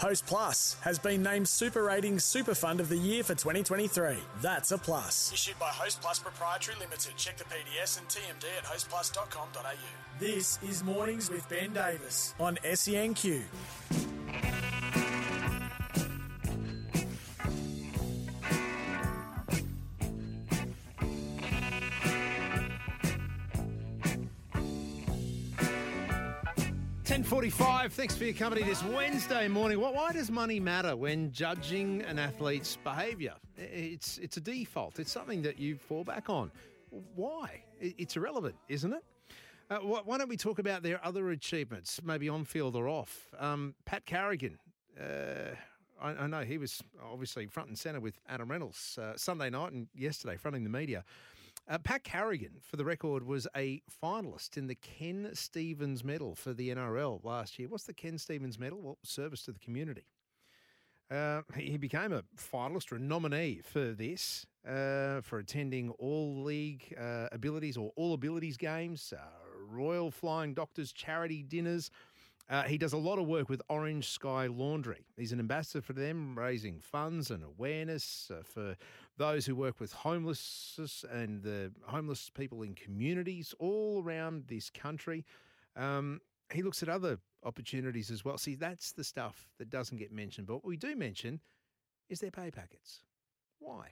[0.00, 4.16] Host Plus has been named Super Ratings Super Fund of the Year for 2023.
[4.40, 5.30] That's a plus.
[5.30, 7.12] Issued by Host Plus Proprietary Limited.
[7.18, 9.74] Check the PDS and TMD at hostplus.com.au.
[10.18, 13.42] This is Mornings with Ben Davis on SENQ.
[27.10, 27.92] Ten forty-five.
[27.92, 29.80] Thanks for your company this Wednesday morning.
[29.80, 33.34] Why does money matter when judging an athlete's behaviour?
[33.56, 35.00] It's it's a default.
[35.00, 36.52] It's something that you fall back on.
[37.16, 37.64] Why?
[37.80, 39.02] It's irrelevant, isn't it?
[39.68, 43.34] Uh, why don't we talk about their other achievements, maybe on field or off?
[43.40, 44.60] Um, Pat Carrigan.
[44.96, 45.56] Uh,
[46.00, 49.72] I, I know he was obviously front and centre with Adam Reynolds uh, Sunday night
[49.72, 51.04] and yesterday, fronting the media.
[51.70, 56.52] Uh, Pat Carrigan, for the record, was a finalist in the Ken Stevens Medal for
[56.52, 57.68] the NRL last year.
[57.68, 58.80] What's the Ken Stevens Medal?
[58.82, 60.02] Well, service to the community.
[61.08, 66.92] Uh, he became a finalist or a nominee for this, uh, for attending all league
[67.00, 69.22] uh, abilities or all abilities games, uh,
[69.68, 71.92] Royal Flying Doctors charity dinners.
[72.50, 75.06] Uh, he does a lot of work with Orange Sky Laundry.
[75.16, 78.76] He's an ambassador for them, raising funds and awareness uh, for
[79.16, 85.24] those who work with homeless and the homeless people in communities all around this country.
[85.76, 86.20] Um,
[86.52, 88.36] he looks at other opportunities as well.
[88.36, 90.48] See, that's the stuff that doesn't get mentioned.
[90.48, 91.38] But what we do mention
[92.08, 93.04] is their pay packets.
[93.60, 93.90] Why?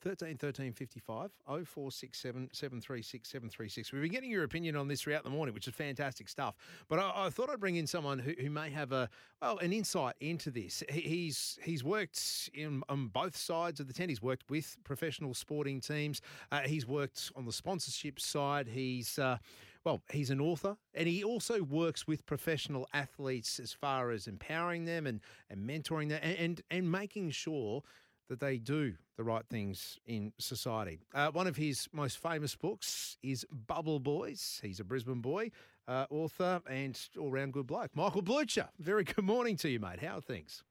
[0.00, 3.92] 13 13 55 0467 736 736.
[3.92, 6.56] We've been getting your opinion on this throughout the morning, which is fantastic stuff.
[6.88, 9.08] But I, I thought I'd bring in someone who, who may have a
[9.42, 10.82] well an insight into this.
[10.90, 14.10] He, he's he's worked in, on both sides of the tent.
[14.10, 16.22] He's worked with professional sporting teams.
[16.50, 18.68] Uh, he's worked on the sponsorship side.
[18.68, 19.36] He's uh,
[19.84, 24.84] well, he's an author and he also works with professional athletes as far as empowering
[24.84, 27.82] them and, and mentoring them and, and, and making sure
[28.30, 31.00] that they do the right things in society.
[31.12, 34.60] Uh, one of his most famous books is Bubble Boys.
[34.62, 35.50] He's a Brisbane boy,
[35.88, 37.90] uh, author, and all round good bloke.
[37.96, 40.00] Michael Blucher, very good morning to you, mate.
[40.00, 40.62] How are things?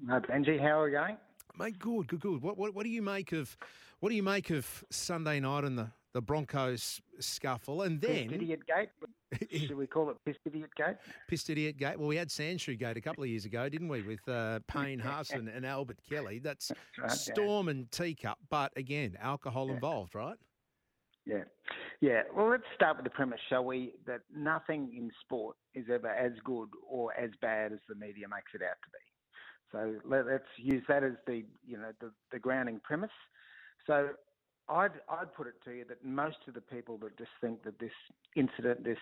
[0.00, 1.16] No, Benji, how are we going?
[1.58, 2.42] Mate, good, good, good.
[2.42, 3.56] What, what, what do you make of
[3.98, 7.82] what do you make of Sunday night and the, the Broncos scuffle?
[7.82, 8.90] And then Idiot Gate?
[9.52, 10.96] Should we call it Pissed Idiot Gate?
[11.28, 11.98] Pissed Idiot Gate.
[11.98, 14.98] Well, we had Sandshoe Gate a couple of years ago, didn't we, with uh, Payne
[14.98, 16.38] Haas and, Albert Kelly?
[16.38, 17.14] That's right, yeah.
[17.14, 20.36] Storm and Teacup, but again, alcohol involved, right?
[21.26, 21.44] Yeah.
[22.00, 22.22] Yeah.
[22.34, 23.92] Well, let's start with the premise, shall we?
[24.06, 28.52] That nothing in sport is ever as good or as bad as the media makes
[28.54, 28.98] it out to be.
[29.72, 33.10] So let, let's use that as the you know the, the grounding premise.
[33.86, 34.08] So
[34.70, 37.78] I'd I'd put it to you that most of the people that just think that
[37.78, 37.92] this
[38.36, 38.98] incident, this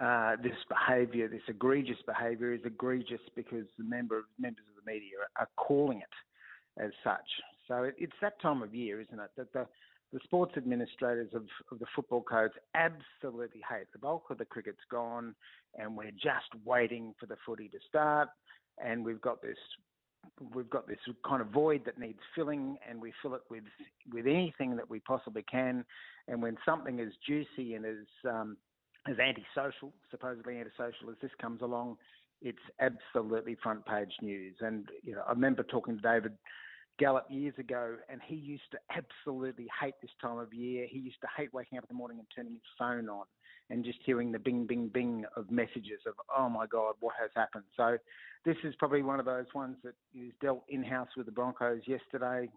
[0.00, 5.16] uh, this behaviour, this egregious behaviour, is egregious because the member members of the media
[5.36, 7.28] are calling it as such.
[7.66, 9.66] So it, it's that time of year, isn't it, that the
[10.12, 13.86] the sports administrators of, of the football codes absolutely hate.
[13.92, 15.34] The bulk of the cricket's gone,
[15.78, 18.28] and we're just waiting for the footy to start.
[18.82, 19.58] And we've got this,
[20.54, 23.64] we've got this kind of void that needs filling, and we fill it with
[24.12, 25.84] with anything that we possibly can.
[26.26, 28.56] And when something as juicy and as um,
[29.08, 31.96] as antisocial, supposedly antisocial as this comes along,
[32.42, 34.56] it's absolutely front page news.
[34.60, 36.32] And you know, I remember talking to David
[36.98, 40.86] Gallop years ago, and he used to absolutely hate this time of year.
[40.88, 43.24] He used to hate waking up in the morning and turning his phone on
[43.70, 47.30] and just hearing the bing, bing, bing of messages of, oh my God, what has
[47.34, 47.64] happened?
[47.76, 47.98] So
[48.44, 51.82] this is probably one of those ones that is dealt in house with the Broncos
[51.86, 52.48] yesterday.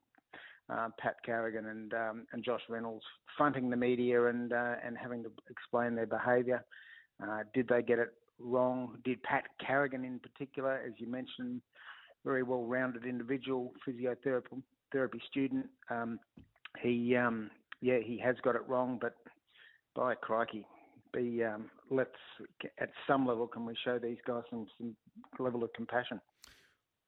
[0.69, 3.03] Uh, Pat Carrigan and um, and Josh Reynolds
[3.35, 6.63] fronting the media and uh, and having to explain their behaviour.
[7.21, 8.97] Uh, did they get it wrong?
[9.03, 11.61] Did Pat Carrigan in particular, as you mentioned,
[12.23, 14.61] very well-rounded individual, physiotherapy
[14.91, 15.67] therapy student.
[15.89, 16.19] Um,
[16.81, 17.49] he, um,
[17.81, 19.15] yeah, he has got it wrong, but
[19.95, 20.65] by crikey,
[21.13, 22.09] be um, let's
[22.79, 24.95] at some level can we show these guys some, some
[25.39, 26.19] level of compassion?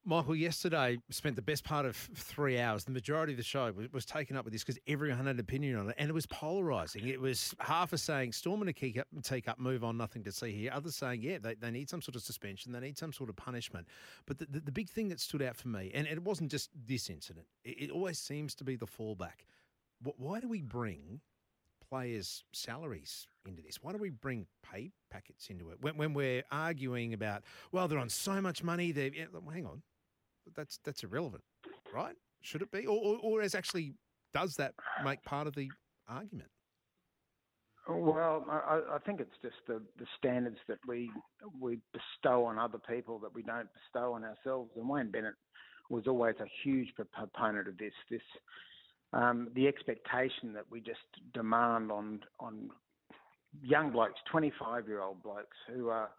[0.05, 2.83] Michael, yesterday spent the best part of three hours.
[2.83, 5.39] The majority of the show was, was taken up with this because everyone had an
[5.39, 7.07] opinion on it, and it was polarising.
[7.07, 10.51] It was half a saying storm and a teacup, teacup, move on, nothing to see
[10.51, 10.71] here.
[10.73, 13.38] Others saying, yeah, they, they need some sort of suspension, they need some sort of
[13.38, 13.88] punishment.
[14.25, 16.69] But the, the, the big thing that stood out for me, and it wasn't just
[16.85, 19.45] this incident, it, it always seems to be the fallback.
[20.17, 21.21] Why do we bring
[21.93, 23.77] players' salaries into this?
[23.81, 27.99] Why do we bring pay packets into it when, when we're arguing about, well, they're
[27.99, 28.91] on so much money?
[28.91, 29.81] They're, yeah, hang on
[30.55, 31.43] that's that's irrelevant,
[31.93, 32.15] right?
[32.41, 33.93] Should it be, or, or, or as actually
[34.33, 34.73] does that
[35.03, 35.69] make part of the
[36.07, 36.49] argument?
[37.87, 41.11] Well, I, I, think it's just the, the standards that we
[41.59, 44.71] we bestow on other people that we don't bestow on ourselves.
[44.77, 45.33] And Wayne Bennett
[45.89, 47.91] was always a huge proponent of this.
[48.09, 48.21] This
[49.13, 51.00] um, the expectation that we just
[51.33, 52.69] demand on on
[53.62, 56.10] young blokes, twenty five year old blokes who are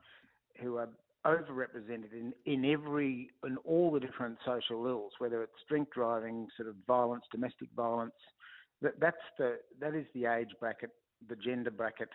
[0.60, 0.88] who are
[1.26, 6.68] overrepresented in, in every in all the different social ills, whether it's drink driving, sort
[6.68, 8.12] of violence, domestic violence.
[8.82, 10.90] That that's the that is the age bracket,
[11.28, 12.10] the gender bracket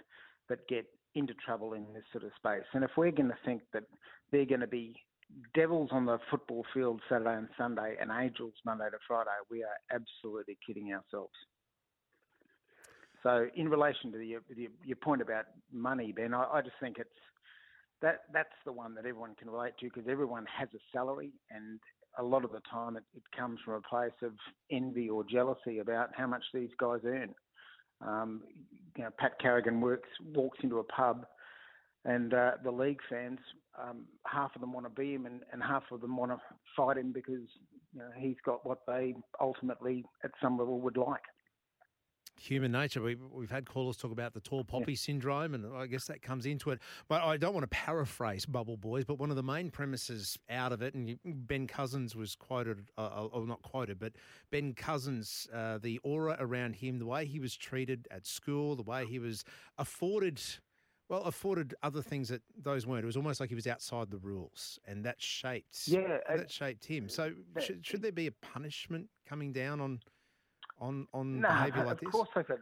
[0.48, 0.86] that get
[1.16, 2.68] into trouble in this sort of space.
[2.74, 3.84] And if we're going to think that
[4.31, 4.96] they're going to be
[5.54, 9.78] devils on the football field Saturday and Sunday and angels Monday to Friday, we are
[9.94, 11.34] absolutely kidding ourselves.
[13.24, 14.42] So, in relation to the, your,
[14.86, 17.10] your point about money, Ben, I, I just think it's
[18.02, 21.80] that that's the one that everyone can relate to because everyone has a salary and
[22.18, 24.31] a lot of the time it, it, comes from a place of
[24.72, 27.34] envy or jealousy about how much these guys earn.
[28.02, 28.42] Um,
[28.96, 31.26] you know, Pat Carrigan works walks into a pub,
[32.09, 33.39] and uh, the league fans,
[33.81, 36.38] um, half of them want to be him, and, and half of them want to
[36.75, 37.47] fight him because
[37.94, 41.21] you know, he's got what they ultimately, at some level, would like
[42.39, 43.01] human nature.
[43.01, 44.97] We've, we've had callers talk about the tall poppy yeah.
[44.97, 46.79] syndrome, and I guess that comes into it.
[47.07, 50.71] But I don't want to paraphrase Bubble Boys, but one of the main premises out
[50.71, 54.13] of it, and Ben Cousins was quoted, uh, uh, or not quoted, but
[54.51, 58.83] Ben Cousins, uh, the aura around him, the way he was treated at school, the
[58.83, 59.44] way he was
[59.77, 60.41] afforded.
[61.09, 63.03] Well, afforded other things that those weren't.
[63.03, 65.88] It was almost like he was outside the rules, and that shaped.
[65.88, 67.09] Yeah, that shaped him.
[67.09, 70.00] So, that, should, should there be a punishment coming down on
[70.79, 72.07] on on no, behaviour like of this?
[72.07, 72.59] Of course, I could.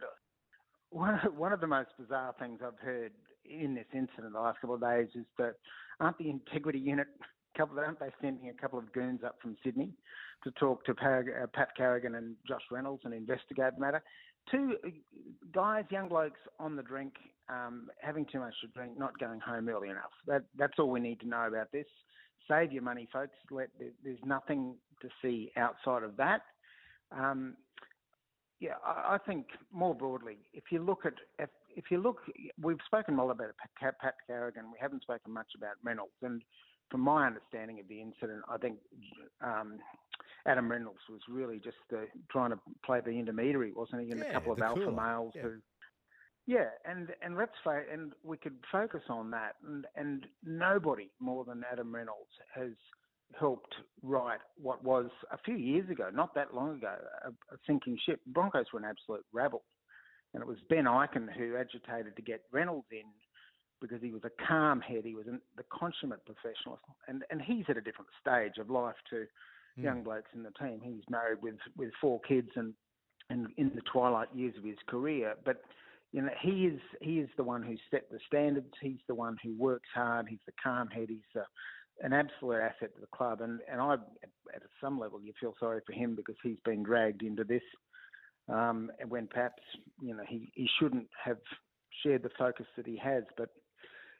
[0.88, 3.12] One one of the most bizarre things I've heard
[3.44, 5.54] in this incident the last couple of days is that
[6.00, 7.06] aren't the integrity unit
[7.56, 9.90] couple aren't they sending a couple of goons up from Sydney
[10.44, 14.02] to talk to uh, Pat Carrigan and Josh Reynolds and investigate the matter?
[14.50, 14.76] Two
[15.52, 17.14] guys, young blokes on the drink,
[17.48, 20.12] um, having too much to drink, not going home early enough.
[20.26, 21.86] That that's all we need to know about this.
[22.48, 23.36] Save your money, folks.
[23.50, 23.68] Let,
[24.02, 26.42] there's nothing to see outside of that.
[27.12, 27.56] Um,
[28.60, 32.18] yeah, I think more broadly, if you look at if, if you look,
[32.60, 33.50] we've spoken a lot about
[33.80, 34.64] Pat, Pat Carrigan.
[34.72, 36.42] We haven't spoken much about Reynolds, and
[36.90, 38.78] from my understanding of the incident, I think
[39.42, 39.78] um,
[40.46, 44.10] Adam Reynolds was really just uh, trying to play the intermediary, wasn't he?
[44.10, 45.42] And yeah, a couple of alpha males yeah.
[45.42, 45.54] who,
[46.46, 51.44] yeah, and and let's say, and we could focus on that, and and nobody more
[51.44, 52.72] than Adam Reynolds has
[53.38, 56.94] helped right what was a few years ago, not that long ago,
[57.24, 58.20] a, a sinking ship.
[58.26, 59.62] Broncos were an absolute rabble.
[60.34, 63.04] And it was Ben Ikin who agitated to get Reynolds in
[63.80, 65.04] because he was a calm head.
[65.04, 66.78] He was an, the consummate professional.
[67.06, 69.24] And, and he's at a different stage of life to
[69.78, 69.84] mm.
[69.84, 70.80] young blokes in the team.
[70.82, 72.74] He's married with, with four kids and,
[73.30, 75.34] and in the twilight years of his career.
[75.44, 75.62] But
[76.12, 78.72] you know, he is he is the one who set the standards.
[78.80, 80.26] He's the one who works hard.
[80.26, 81.08] He's the calm head.
[81.10, 81.44] He's the
[82.00, 83.40] an absolute asset to the club.
[83.40, 83.94] And, and I,
[84.54, 87.62] at some level, you feel sorry for him because he's been dragged into this
[88.48, 89.62] um, when perhaps,
[90.00, 91.38] you know, he, he shouldn't have
[92.02, 93.24] shared the focus that he has.
[93.36, 93.50] But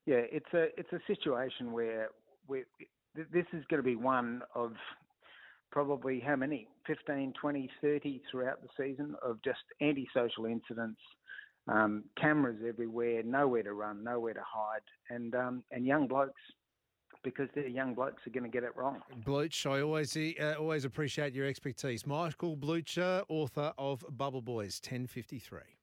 [0.06, 2.08] yeah, it's a, it's a situation where
[2.46, 2.64] we
[3.14, 4.72] this is going to be one of
[5.70, 11.00] probably how many 15 20 30 throughout the season of just antisocial incidents
[11.68, 16.40] um, cameras everywhere nowhere to run nowhere to hide and um, and young blokes
[17.24, 19.00] because their young blokes are going to get it wrong.
[19.24, 22.06] Bluch, I always uh, always appreciate your expertise.
[22.06, 25.77] Michael Blucher, author of Bubble Boys, ten fifty three.